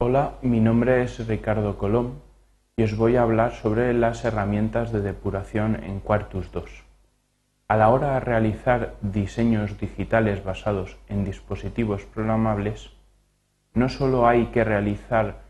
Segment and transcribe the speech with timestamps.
[0.00, 2.22] Hola, mi nombre es Ricardo Colón
[2.76, 6.84] y os voy a hablar sobre las herramientas de depuración en Quartus 2.
[7.66, 12.92] A la hora de realizar diseños digitales basados en dispositivos programables,
[13.74, 15.40] no solo hay que realizar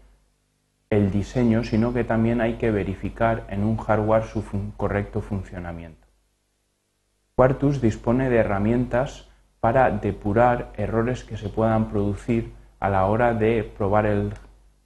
[0.88, 4.42] el diseño, sino que también hay que verificar en un hardware su
[4.78, 6.06] correcto funcionamiento.
[7.34, 9.28] Quartus dispone de herramientas
[9.60, 14.32] para depurar errores que se puedan producir a la hora de probar el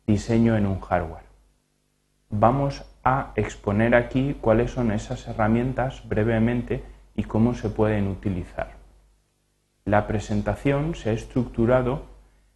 [0.07, 1.25] diseño en un hardware.
[2.31, 6.83] Vamos a exponer aquí cuáles son esas herramientas brevemente
[7.15, 8.71] y cómo se pueden utilizar.
[9.85, 12.03] La presentación se ha estructurado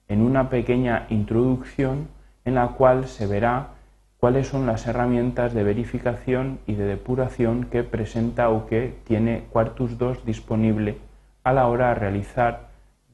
[0.09, 2.09] en una pequeña introducción
[2.45, 3.71] en la cual se verá
[4.19, 9.99] cuáles son las herramientas de verificación y de depuración que presenta o que tiene Quartus
[9.99, 10.99] 2 disponible
[11.45, 12.66] a la hora de realizar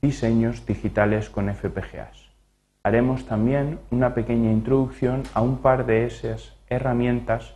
[0.03, 2.33] diseños digitales con FPGAs.
[2.83, 7.55] Haremos también una pequeña introducción a un par de esas herramientas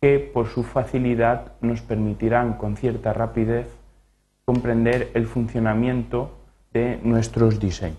[0.00, 3.66] que por su facilidad nos permitirán con cierta rapidez
[4.44, 6.38] comprender el funcionamiento
[6.72, 7.98] de nuestros diseños.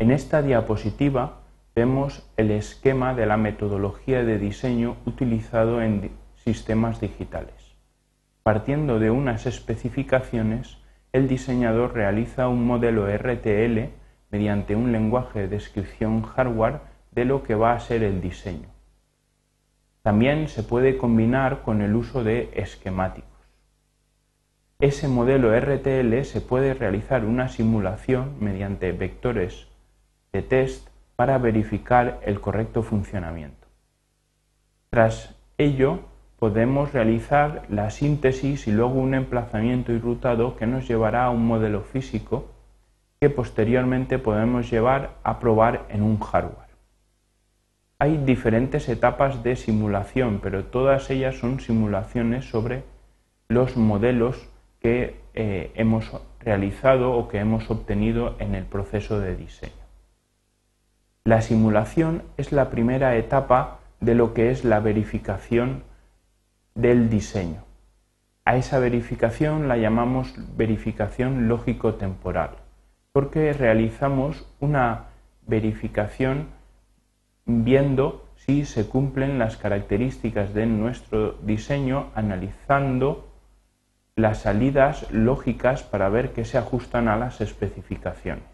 [0.00, 1.42] En esta diapositiva
[1.76, 7.76] vemos el esquema de la metodología de diseño utilizado en sistemas digitales.
[8.42, 10.81] Partiendo de unas especificaciones,
[11.12, 13.90] el diseñador realiza un modelo RTL
[14.30, 18.68] mediante un lenguaje de descripción hardware de lo que va a ser el diseño.
[20.02, 23.30] También se puede combinar con el uso de esquemáticos.
[24.80, 29.68] Ese modelo RTL se puede realizar una simulación mediante vectores
[30.32, 33.68] de test para verificar el correcto funcionamiento.
[34.90, 36.00] Tras ello,
[36.42, 41.82] podemos realizar la síntesis y luego un emplazamiento irrutado que nos llevará a un modelo
[41.82, 42.50] físico
[43.20, 46.74] que posteriormente podemos llevar a probar en un hardware.
[48.00, 52.82] Hay diferentes etapas de simulación, pero todas ellas son simulaciones sobre
[53.46, 54.48] los modelos
[54.80, 56.10] que eh, hemos
[56.40, 59.84] realizado o que hemos obtenido en el proceso de diseño.
[61.22, 65.84] La simulación es la primera etapa de lo que es la verificación
[66.74, 67.64] del diseño.
[68.44, 72.50] A esa verificación la llamamos verificación lógico-temporal,
[73.12, 75.06] porque realizamos una
[75.46, 76.48] verificación
[77.46, 83.28] viendo si se cumplen las características de nuestro diseño, analizando
[84.16, 88.44] las salidas lógicas para ver que se ajustan a las especificaciones.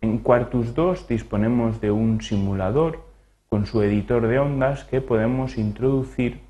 [0.00, 3.04] En Quartus 2 disponemos de un simulador
[3.48, 6.40] con su editor de ondas que podemos introducir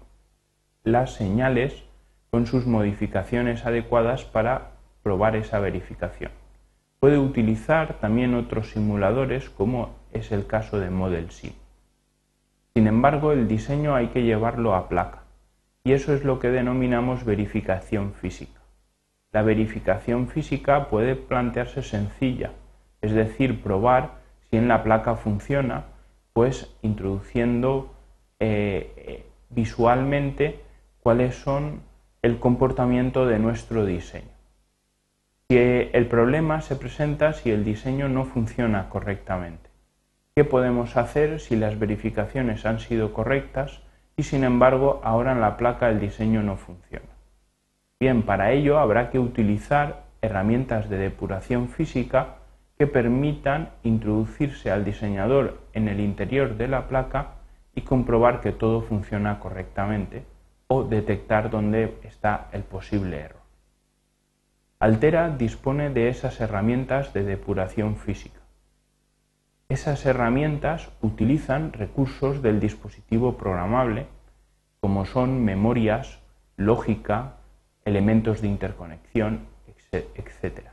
[0.85, 1.85] las señales
[2.31, 6.31] con sus modificaciones adecuadas para probar esa verificación.
[7.01, 11.53] Puede utilizar también otros simuladores como es el caso de Model Sim.
[12.75, 15.23] Sin embargo, el diseño hay que llevarlo a placa
[15.83, 18.61] y eso es lo que denominamos verificación física.
[19.33, 22.53] La verificación física puede plantearse sencilla,
[23.01, 24.21] es decir, probar
[24.51, 25.85] si en la placa funciona,
[26.33, 27.95] pues introduciendo
[28.41, 30.61] eh, visualmente
[31.01, 31.83] cuáles son
[32.23, 34.29] el comportamiento de nuestro diseño.
[35.49, 39.71] Si el problema se presenta si el diseño no funciona correctamente.
[40.37, 43.81] ¿Qué podemos hacer si las verificaciones han sido correctas
[44.17, 47.09] y sin embargo ahora en la placa el diseño no funciona?
[47.99, 52.37] Bien, para ello habrá que utilizar herramientas de depuración física
[52.79, 57.33] que permitan introducirse al diseñador en el interior de la placa
[57.75, 60.25] y comprobar que todo funciona correctamente
[60.73, 63.43] o detectar dónde está el posible error.
[64.79, 68.39] Altera dispone de esas herramientas de depuración física.
[69.69, 74.07] Esas herramientas utilizan recursos del dispositivo programable
[74.79, 76.21] como son memorias,
[76.57, 77.39] lógica,
[77.85, 79.41] elementos de interconexión,
[79.91, 80.69] etc.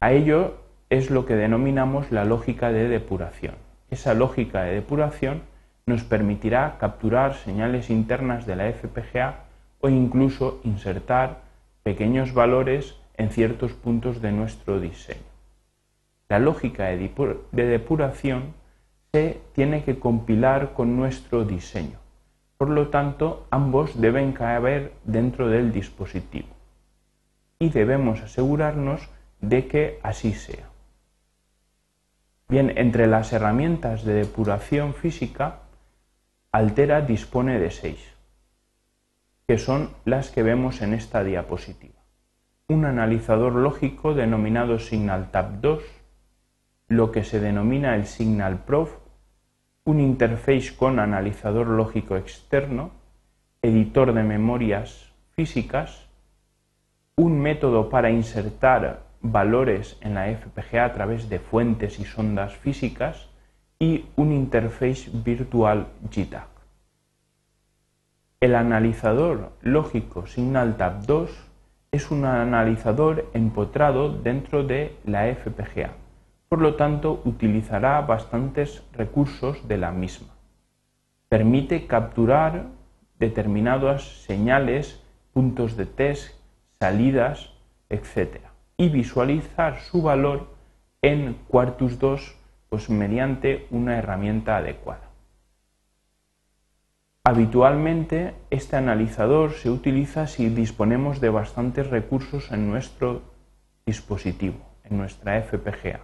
[0.00, 0.58] A ello
[0.90, 3.54] es lo que denominamos la lógica de depuración.
[3.88, 5.44] Esa lógica de depuración
[5.86, 9.44] nos permitirá capturar señales internas de la FPGA
[9.80, 11.42] o incluso insertar
[11.82, 15.30] pequeños valores en ciertos puntos de nuestro diseño.
[16.28, 18.54] La lógica de depuración
[19.12, 21.98] se tiene que compilar con nuestro diseño.
[22.56, 26.48] Por lo tanto, ambos deben caber dentro del dispositivo.
[27.58, 29.08] Y debemos asegurarnos
[29.40, 30.68] de que así sea.
[32.48, 35.60] Bien, entre las herramientas de depuración física,
[36.52, 38.00] Altera dispone de seis,
[39.46, 42.00] que son las que vemos en esta diapositiva.
[42.66, 45.84] Un analizador lógico denominado SignalTap 2,
[46.88, 48.96] lo que se denomina el Signal Prof,
[49.84, 52.90] un interface con analizador lógico externo,
[53.62, 56.08] editor de memorias físicas,
[57.14, 63.29] un método para insertar valores en la FPGA a través de fuentes y sondas físicas
[63.82, 66.46] y un interface virtual JTAG.
[68.38, 71.30] El analizador lógico SignalTap 2
[71.90, 75.92] es un analizador empotrado dentro de la FPGA,
[76.50, 80.28] por lo tanto utilizará bastantes recursos de la misma.
[81.30, 82.66] Permite capturar
[83.18, 85.02] determinadas señales,
[85.32, 86.34] puntos de test,
[86.78, 87.54] salidas,
[87.88, 88.40] etc.
[88.76, 90.48] y visualizar su valor
[91.00, 92.39] en Quartus 2
[92.70, 95.10] pues mediante una herramienta adecuada.
[97.24, 103.22] Habitualmente este analizador se utiliza si disponemos de bastantes recursos en nuestro
[103.84, 106.00] dispositivo, en nuestra FPGA,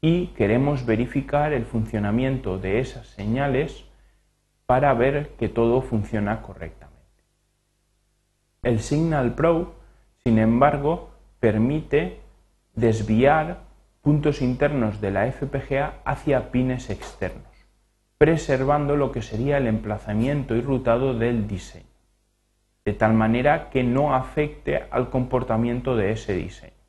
[0.00, 3.86] y queremos verificar el funcionamiento de esas señales
[4.66, 6.96] para ver que todo funciona correctamente.
[8.62, 9.74] El Signal Pro,
[10.24, 12.20] sin embargo, permite
[12.74, 13.65] desviar
[14.06, 17.66] puntos internos de la FPGA hacia pines externos,
[18.18, 21.90] preservando lo que sería el emplazamiento y rutado del diseño,
[22.84, 26.84] de tal manera que no afecte al comportamiento de ese diseño.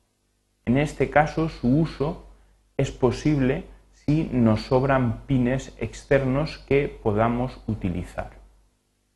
[0.64, 2.28] En este caso, su uso
[2.76, 3.64] es posible
[3.94, 8.30] si nos sobran pines externos que podamos utilizar.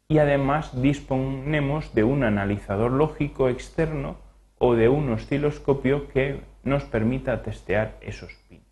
[0.08, 4.16] Y además disponemos de un analizador lógico externo
[4.58, 8.62] o de un osciloscopio que nos permita testear esos pins.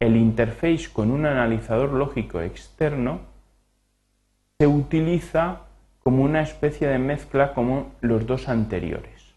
[0.00, 3.20] El interface con un analizador lógico externo
[4.58, 5.62] se utiliza
[6.02, 9.34] como una especie de mezcla como los dos anteriores.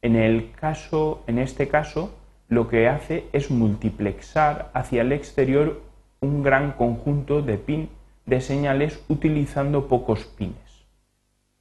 [0.00, 2.14] En, el caso, en este caso,
[2.48, 5.82] lo que hace es multiplexar hacia el exterior
[6.20, 7.90] un gran conjunto de, pin,
[8.24, 10.67] de señales utilizando pocos pines.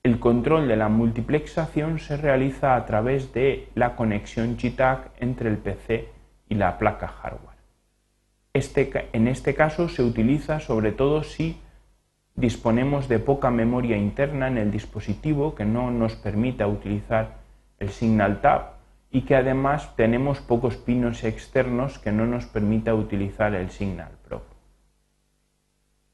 [0.07, 5.57] El control de la multiplexación se realiza a través de la conexión JTAG entre el
[5.57, 6.07] PC
[6.47, 7.57] y la placa hardware.
[8.53, 11.59] Este en este caso se utiliza sobre todo si
[12.35, 17.39] disponemos de poca memoria interna en el dispositivo que no nos permita utilizar
[17.77, 18.75] el Signal Tab
[19.11, 24.45] y que además tenemos pocos pinos externos que no nos permita utilizar el Signal Pro.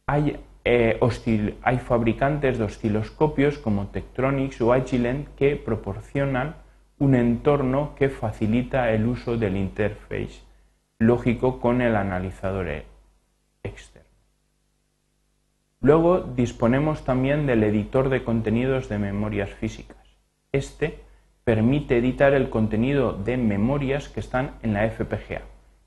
[0.07, 0.99] Hay eh,
[1.61, 6.55] hay fabricantes de osciloscopios como Tektronix o Agilent que proporcionan
[6.99, 10.41] un entorno que facilita el uso del interface
[10.99, 12.85] lógico con el analizador e-,
[13.63, 14.07] externo.
[15.81, 19.97] Luego disponemos también del editor de contenidos de memorias físicas.
[20.53, 20.99] Este
[21.43, 25.41] permite editar el contenido de memorias que están en la FPGA,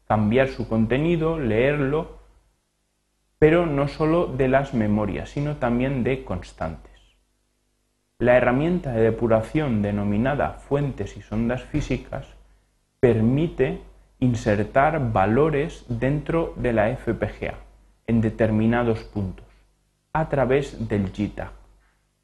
[0.06, 2.19] cambiar su contenido, leerlo
[3.38, 6.93] pero no solo de las memorias, sino también de constantes.
[8.19, 12.27] La herramienta de depuración denominada fuentes y sondas físicas
[13.00, 13.81] permite
[14.21, 17.55] insertar valores dentro de la FPGA
[18.06, 19.44] en determinados puntos
[20.15, 21.53] a través del JTAG.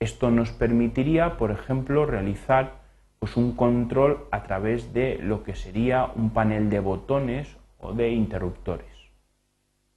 [0.01, 2.81] Esto nos permitiría, por ejemplo, realizar
[3.19, 8.11] pues, un control a través de lo que sería un panel de botones o de
[8.11, 8.92] interruptores.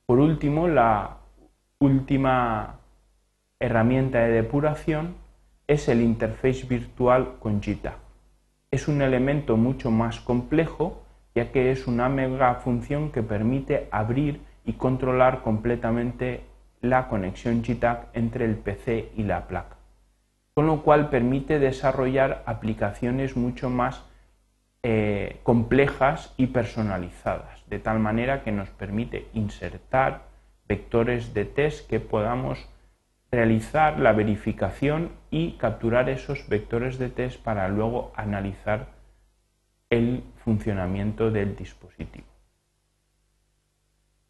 [0.05, 1.17] Por último, la
[1.79, 2.79] última
[3.59, 5.15] herramienta de depuración
[5.67, 7.97] es el interface virtual con JTAG.
[8.71, 14.39] Es un elemento mucho más complejo ya que es una mega función que permite abrir
[14.63, 16.45] y controlar completamente
[16.81, 19.75] la conexión JTAG entre el PC y la placa,
[20.53, 24.03] con lo cual permite desarrollar aplicaciones mucho más
[24.87, 30.27] eh, complejas y personalizadas, de tal manera que nos permite insertar
[30.67, 32.69] vectores de test que podamos
[33.31, 38.89] realizar la verificación y capturar esos vectores de test para luego analizar
[39.89, 42.27] el funcionamiento del dispositivo.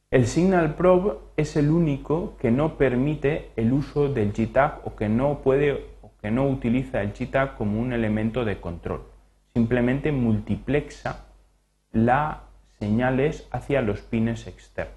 [0.10, 5.10] El Signal Probe es el único que no permite el uso del JTAG o que
[5.10, 9.15] no puede o que no utiliza el JTAG como un elemento de control
[9.56, 11.28] simplemente multiplexa
[11.94, 12.40] las
[12.78, 14.94] señales hacia los pines externos.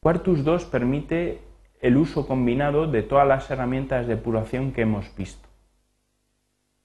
[0.00, 1.40] Quartus 2 permite
[1.80, 5.48] el uso combinado de todas las herramientas de depuración que hemos visto,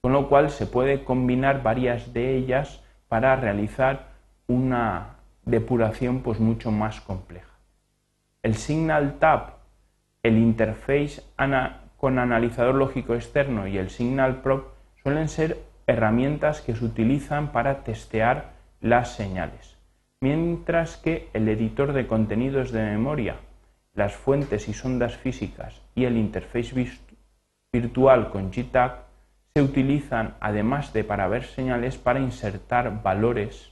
[0.01, 4.07] con lo cual se puede combinar varias de ellas para realizar
[4.47, 7.59] una depuración pues mucho más compleja.
[8.41, 9.57] El Signal Tab,
[10.23, 11.21] el interface
[11.95, 14.63] con analizador lógico externo y el Signal Probe
[15.03, 19.75] suelen ser herramientas que se utilizan para testear las señales,
[20.21, 23.37] mientras que el editor de contenidos de memoria,
[23.95, 26.87] las fuentes y sondas físicas y el interface
[27.73, 29.05] virtual con GTAG
[29.55, 33.71] se utilizan además de para ver señales para insertar valores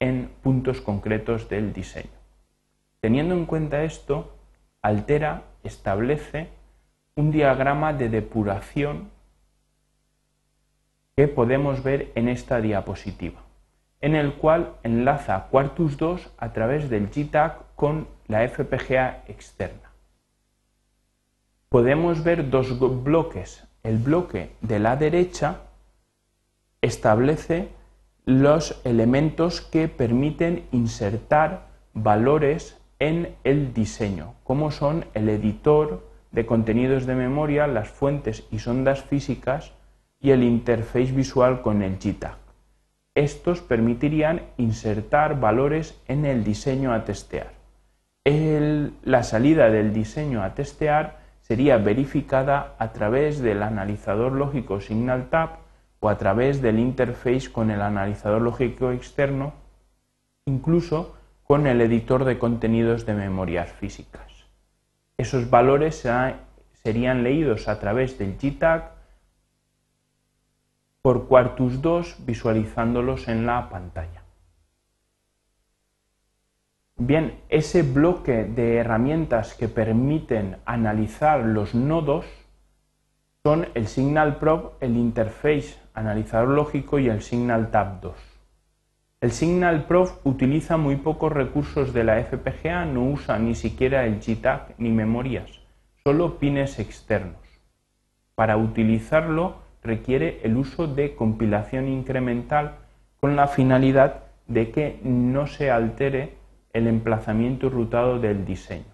[0.00, 2.16] en puntos concretos del diseño.
[3.00, 4.34] Teniendo en cuenta esto,
[4.80, 6.48] Altera establece
[7.14, 9.10] un diagrama de depuración
[11.16, 13.40] que podemos ver en esta diapositiva,
[14.02, 19.92] en el cual enlaza Quartus 2 a través del GTAG con la FPGA externa.
[21.70, 23.66] Podemos ver dos bloques.
[23.82, 25.62] El bloque de la derecha
[26.82, 27.70] establece
[28.26, 37.06] los elementos que permiten insertar valores en el diseño, como son el editor de contenidos
[37.06, 39.75] de memoria, las fuentes y sondas físicas
[40.20, 42.36] y el interface visual con el GTAG.
[43.14, 47.54] Estos permitirían insertar valores en el diseño a testear.
[48.24, 55.58] la salida del diseño a testear sería verificada a través del analizador lógico SignalTap
[56.00, 59.54] o a través del interface con el analizador lógico externo,
[60.44, 64.26] incluso con el editor de contenidos de memorias físicas.
[65.16, 66.06] Esos valores
[66.82, 68.95] serían leídos a través del GTAG
[71.06, 74.24] por Quartus 2 visualizándolos en la pantalla.
[76.96, 82.26] Bien, ese bloque de herramientas que permiten analizar los nodos
[83.44, 88.16] son el Signal Probe, el Interface Analizador Lógico y el Signal Tab 2.
[89.20, 94.18] El Signal Prof utiliza muy pocos recursos de la FPGA, no usa ni siquiera el
[94.18, 95.60] GTAG ni memorias,
[96.02, 97.38] solo pines externos.
[98.34, 102.76] Para utilizarlo requiere el uso de compilación incremental
[103.20, 106.34] con la finalidad de que no se altere
[106.72, 108.84] el emplazamiento rutado del diseño.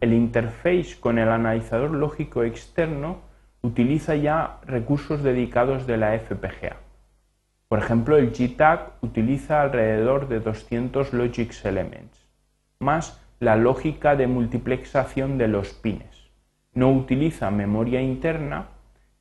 [0.00, 3.18] El interface con el analizador lógico externo
[3.62, 6.76] utiliza ya recursos dedicados de la FPGA.
[7.68, 12.28] Por ejemplo, el GTAG utiliza alrededor de 200 logics elements,
[12.80, 16.30] más la lógica de multiplexación de los pines.
[16.74, 18.66] No utiliza memoria interna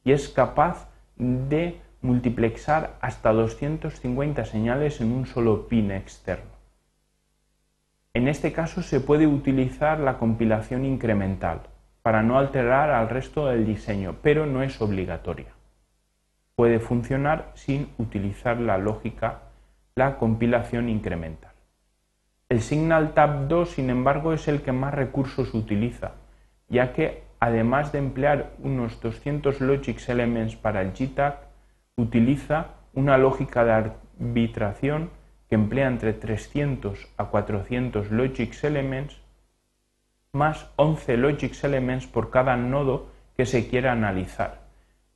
[0.04, 6.52] y es capaz de multiplexar hasta 250 señales en un solo pin externo.
[8.14, 11.62] En este caso se puede utilizar la compilación incremental
[12.02, 15.54] para no alterar al resto del diseño, pero no es obligatoria
[16.62, 19.40] puede funcionar sin utilizar la lógica,
[19.96, 21.54] la compilación incremental.
[22.50, 26.12] El Signal Tab 2, sin embargo, es el que más recursos utiliza,
[26.70, 31.40] ya que además de emplear unos 200 logics elements para el GTAG,
[31.98, 35.10] utiliza una lógica de arbitración
[35.50, 39.20] que emplea entre 300 a 400 logics elements
[40.34, 44.62] más 11 logics elements por cada nodo que se quiera analizar.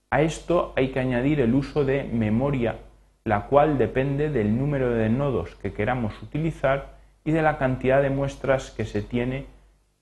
[0.09, 2.79] A esto hay que añadir el uso de memoria,
[3.23, 8.09] la cual depende del número de nodos que queramos utilizar y de la cantidad de
[8.09, 9.45] muestras que se tiene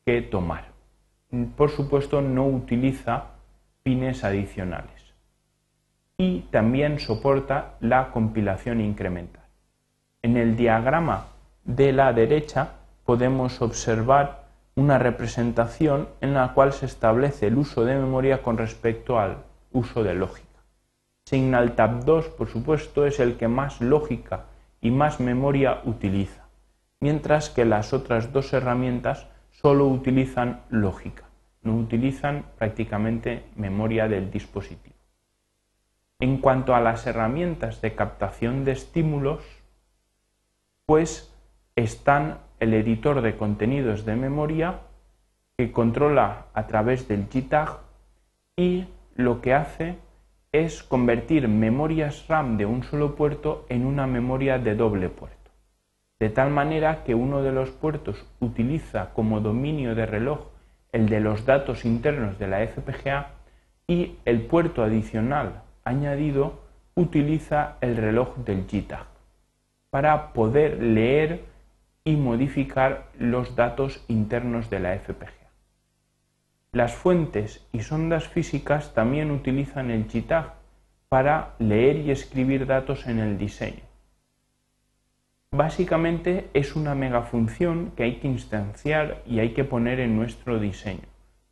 [0.06, 0.73] que tomar.
[1.56, 3.24] Por supuesto, no utiliza
[3.82, 5.14] pines adicionales.
[6.18, 9.44] Y también soporta la compilación incremental.
[10.22, 11.26] En el diagrama
[11.64, 12.74] de la derecha
[13.04, 14.44] podemos observar
[14.76, 19.38] una representación en la cual se establece el uso de memoria con respecto al
[19.72, 20.48] uso de lógica.
[21.26, 24.46] SignalTap 2, por supuesto, es el que más lógica
[24.82, 26.46] y más memoria utiliza,
[27.00, 29.28] mientras que las otras dos herramientas
[29.62, 31.23] solo utilizan lógica,
[31.64, 34.96] no utilizan prácticamente memoria del dispositivo.
[36.20, 39.44] En cuanto a las herramientas de captación de estímulos,
[40.86, 41.34] pues
[41.76, 44.80] están el editor de contenidos de memoria
[45.58, 47.80] que controla a través del GTAG
[48.56, 49.98] y lo que hace
[50.52, 55.52] es convertir memorias RAM de un solo puerto en una memoria de doble puerto,
[56.20, 60.53] de tal manera que uno de los puertos utiliza como dominio de reloj
[60.94, 63.32] el de los datos internos de la FPGA
[63.88, 66.62] y el puerto adicional añadido
[66.96, 69.08] utiliza el reloj del GTAG
[69.90, 71.42] para poder leer
[72.06, 75.50] y modificar los datos internos de la FPGA.
[76.72, 80.54] Las fuentes y sondas físicas también utilizan el GTAG
[81.10, 83.93] para leer y escribir datos en el diseño.
[85.56, 91.04] Básicamente es una megafunción que hay que instanciar y hay que poner en nuestro diseño,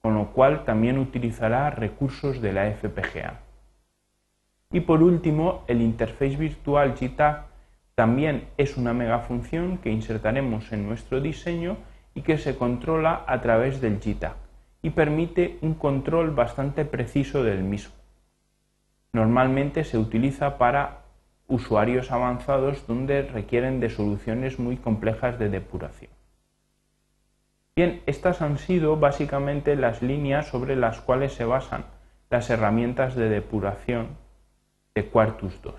[0.02, 3.42] con lo cual también utilizará recursos de la FPGA.
[4.72, 7.46] Y por último, el interface virtual GTAG
[7.94, 11.78] También es una megafunción que insertaremos en nuestro diseño
[12.16, 14.36] y que se controla a través del JTAG
[14.82, 17.94] y permite un control bastante preciso del mismo.
[19.14, 21.01] Normalmente se utiliza para
[21.52, 26.12] usuarios avanzados donde requieren de soluciones muy complejas de depuración.
[27.76, 31.86] Bien, estas han sido básicamente las líneas sobre las cuales se basan
[32.30, 34.18] las herramientas de depuración
[34.96, 35.76] de Quartus 2.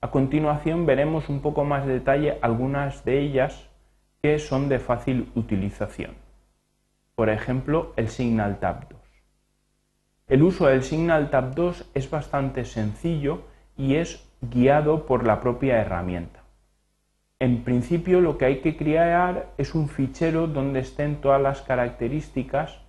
[0.00, 3.68] A continuación veremos un poco más de detalle algunas de ellas
[4.22, 6.12] que son de fácil utilización.
[7.14, 9.00] Por ejemplo, el Signal Tab 2.
[10.28, 13.42] El uso del Signal Tab 2 es bastante sencillo
[13.76, 16.40] y es guiado por la propia herramienta.
[17.38, 22.80] En principio lo que hay que crear es un fichero donde estén todas las características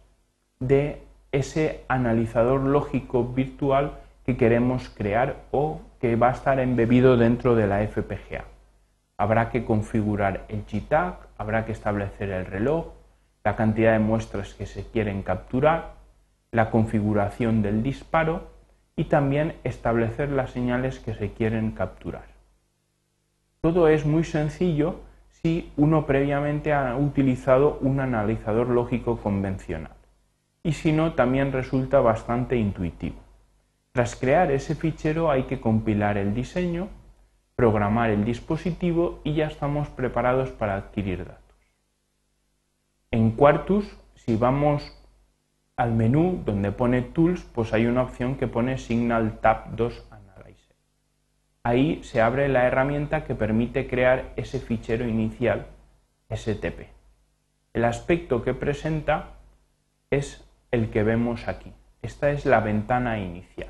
[0.59, 7.55] de ese analizador lógico virtual que queremos crear o que va a estar embebido dentro
[7.55, 8.45] de la FPGA.
[9.17, 12.87] Habrá que configurar el GTAG, habrá que establecer el reloj,
[13.43, 15.93] la cantidad de muestras que se quieren capturar,
[16.51, 18.54] la configuración del disparo
[18.95, 22.25] y también establecer las señales que se quieren capturar.
[23.61, 29.95] Todo es muy sencillo si uno previamente ha utilizado un analizador lógico convencional
[30.63, 33.17] y si no también resulta bastante intuitivo.
[33.91, 36.89] Tras crear ese fichero hay que compilar el diseño,
[37.55, 41.57] programar el dispositivo y ya estamos preparados para adquirir datos.
[43.11, 44.83] En Quartus, si vamos
[45.77, 50.75] al menú donde pone Tools, pues hay una opción que pone Signal Tab 2 Analyzer.
[51.63, 55.67] Ahí se abre la herramienta que permite crear ese fichero inicial
[56.33, 56.87] STP.
[57.73, 59.33] El aspecto que presenta
[60.09, 61.73] es el que vemos aquí.
[62.01, 63.69] Esta es la ventana inicial.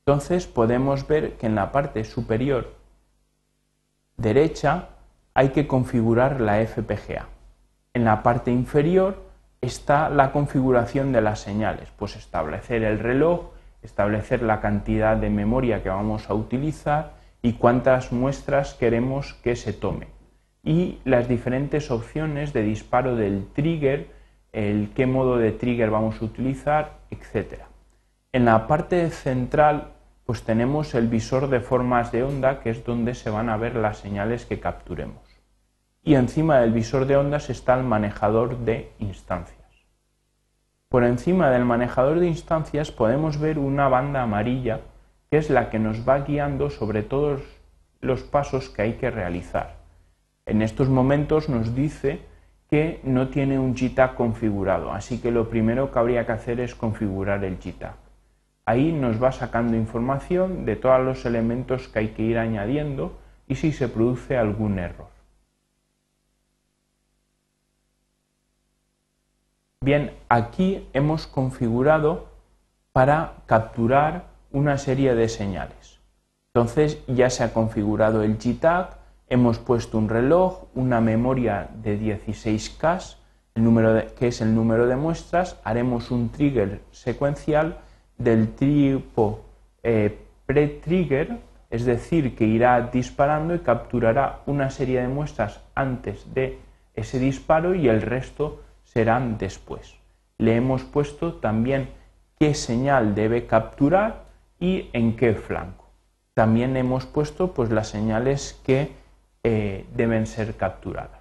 [0.00, 2.74] Entonces podemos ver que en la parte superior
[4.16, 4.88] derecha
[5.34, 7.28] hay que configurar la FPGA.
[7.94, 9.31] En la parte inferior
[9.62, 15.84] está la configuración de las señales, pues establecer el reloj, establecer la cantidad de memoria
[15.84, 20.08] que vamos a utilizar y cuántas muestras queremos que se tome.
[20.64, 24.08] Y las diferentes opciones de disparo del trigger,
[24.52, 27.62] el qué modo de trigger vamos a utilizar, etc.
[28.32, 29.92] En la parte central
[30.26, 33.76] pues tenemos el visor de formas de onda que es donde se van a ver
[33.76, 35.31] las señales que capturemos
[36.04, 39.58] y encima del visor de ondas está el manejador de instancias.
[40.88, 44.80] Por encima del manejador de instancias podemos ver una banda amarilla
[45.30, 47.40] que es la que nos va guiando sobre todos
[48.00, 49.76] los pasos que hay que realizar.
[50.44, 52.20] En estos momentos nos dice
[52.68, 56.74] que no tiene un JTAG configurado, así que lo primero que habría que hacer es
[56.74, 57.94] configurar el JTAG.
[58.66, 63.54] Ahí nos va sacando información de todos los elementos que hay que ir añadiendo y
[63.54, 65.11] si se produce algún error.
[69.82, 72.28] Bien, aquí hemos configurado
[72.92, 75.98] para capturar una serie de señales.
[76.54, 78.96] Entonces ya se ha configurado el GTAG,
[79.28, 83.16] hemos puesto un reloj, una memoria de 16K,
[83.56, 87.78] el número que es el número de muestras, haremos un trigger secuencial
[88.18, 89.40] del tipo
[89.82, 90.16] eh,
[90.46, 91.38] pre-trigger,
[91.70, 96.60] es decir, que irá disparando y capturará una serie de muestras antes de
[96.94, 98.60] ese disparo y el resto
[98.92, 99.94] serán después.
[100.38, 101.88] Le hemos puesto también
[102.38, 104.24] qué señal debe capturar
[104.60, 105.86] y en qué flanco.
[106.34, 108.92] También hemos puesto pues, las señales que
[109.44, 111.20] eh, deben ser capturadas.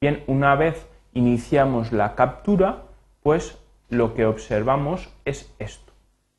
[0.00, 2.82] Bien, una vez iniciamos la captura,
[3.22, 5.92] pues lo que observamos es esto.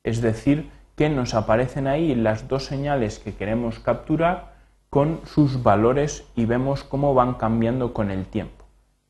[0.03, 4.53] Es decir, que nos aparecen ahí las dos señales que queremos capturar
[4.89, 8.60] con sus valores y vemos cómo van cambiando con el tiempo.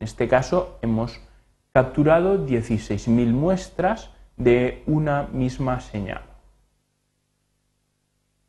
[0.01, 1.21] En este caso hemos
[1.73, 6.23] capturado 16.000 muestras de una misma señal,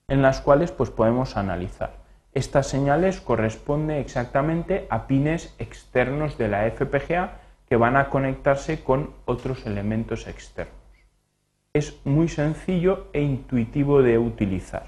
[0.09, 1.93] en las cuales pues, podemos analizar.
[2.33, 9.11] Estas señales corresponden exactamente a pines externos de la FPGA que van a conectarse con
[9.27, 10.75] otros elementos externos.
[11.75, 14.87] Es muy sencillo e intuitivo de utilizar.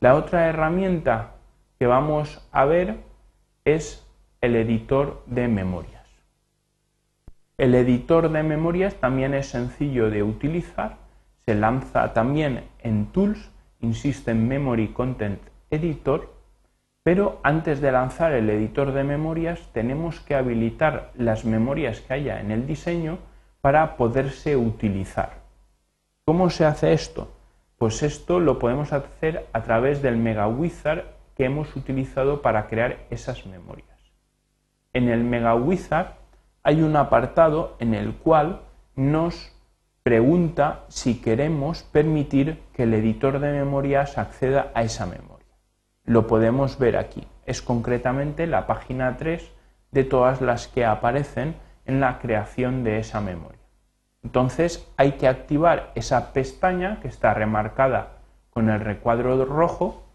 [0.00, 1.34] La otra herramienta
[1.78, 2.96] que vamos a ver
[3.66, 4.05] es
[4.46, 6.06] el editor de memorias.
[7.58, 10.98] El editor de memorias también es sencillo de utilizar,
[11.44, 16.32] se lanza también en Tools, in System Memory Content Editor,
[17.02, 22.40] pero antes de lanzar el editor de memorias tenemos que habilitar las memorias que haya
[22.40, 23.18] en el diseño
[23.60, 25.40] para poderse utilizar.
[26.24, 27.32] ¿Cómo se hace esto?
[27.78, 31.02] Pues esto lo podemos hacer a través del Mega Wizard
[31.36, 33.95] que hemos utilizado para crear esas memorias.
[34.96, 36.14] En el MegaWizard
[36.62, 38.62] hay un apartado en el cual
[38.94, 39.52] nos
[40.02, 45.54] pregunta si queremos permitir que el editor de memorias acceda a esa memoria.
[46.04, 47.28] Lo podemos ver aquí.
[47.44, 49.52] Es concretamente la página 3
[49.90, 53.60] de todas las que aparecen en la creación de esa memoria.
[54.22, 58.12] Entonces hay que activar esa pestaña que está remarcada
[58.48, 60.06] con el recuadro rojo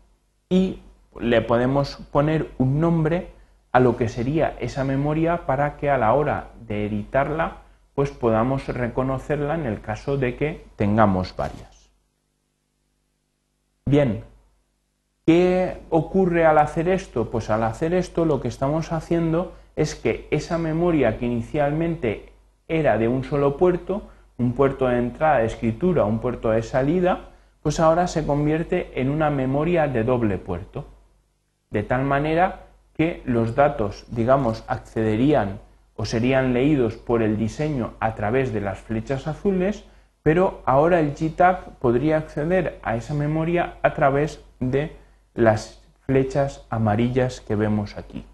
[0.49, 0.81] y
[1.19, 3.39] le podemos poner un nombre
[3.71, 7.57] a lo que sería esa memoria para que a la hora de editarla
[7.95, 11.91] pues podamos reconocerla en el caso de que tengamos varias.
[13.85, 14.23] Bien,
[15.25, 17.29] ¿qué ocurre al hacer esto?
[17.29, 22.31] Pues al hacer esto lo que estamos haciendo es que esa memoria que inicialmente
[22.67, 24.03] era de un solo puerto,
[24.37, 27.29] un puerto de entrada de escritura, un puerto de salida,
[27.61, 30.85] pues ahora se convierte en una memoria de doble puerto.
[31.69, 32.70] De tal manera
[33.25, 35.59] los datos, digamos, accederían
[35.95, 39.85] o serían leídos por el diseño a través de las flechas azules,
[40.23, 44.95] pero ahora el GTAG podría acceder a esa memoria a través de
[45.33, 48.25] las flechas amarillas que vemos aquí.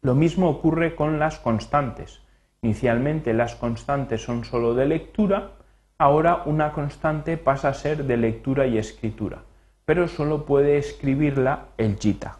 [0.00, 2.20] Lo mismo ocurre con las constantes.
[2.62, 5.52] Inicialmente las constantes son solo de lectura,
[5.98, 9.42] ahora una constante pasa a ser de lectura y escritura,
[9.84, 12.38] pero solo puede escribirla el JITA.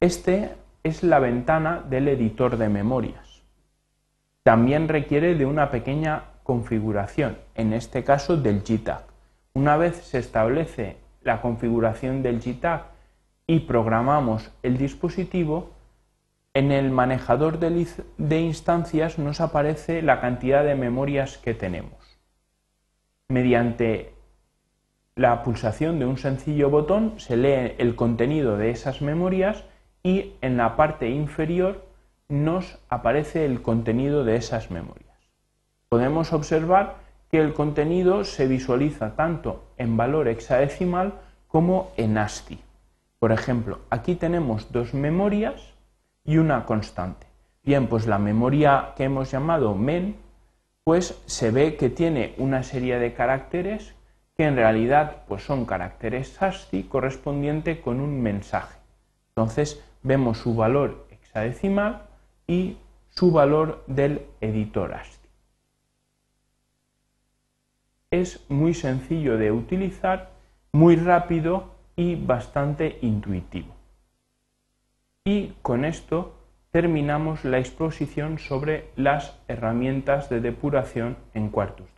[0.00, 3.42] Este es la ventana del editor de memorias.
[4.44, 9.02] También requiere de una pequeña configuración, en este caso del JTAG.
[9.54, 12.84] Una vez se establece la configuración del JTAG
[13.48, 15.72] y programamos el dispositivo,
[16.54, 22.20] en el manejador de instancias nos aparece la cantidad de memorias que tenemos.
[23.26, 24.14] Mediante
[25.16, 29.64] la pulsación de un sencillo botón se lee el contenido de esas memorias
[30.08, 31.84] y en la parte inferior
[32.30, 35.18] nos aparece el contenido de esas memorias.
[35.90, 36.96] Podemos observar
[37.30, 41.12] que el contenido se visualiza tanto en valor hexadecimal
[41.46, 42.58] como en ASCII.
[43.18, 45.74] Por ejemplo, aquí tenemos dos memorias
[46.24, 47.26] y una constante.
[47.62, 50.16] Bien, pues la memoria que hemos llamado men,
[50.84, 53.94] pues se ve que tiene una serie de caracteres
[54.38, 58.78] que en realidad pues son caracteres ASCII correspondiente con un mensaje.
[59.38, 62.06] Entonces vemos su valor hexadecimal
[62.46, 62.76] y
[63.10, 65.28] su valor del editor ASCII.
[68.10, 70.30] Es muy sencillo de utilizar,
[70.72, 73.74] muy rápido y bastante intuitivo.
[75.24, 76.34] Y con esto
[76.70, 81.97] terminamos la exposición sobre las herramientas de depuración en Quartus.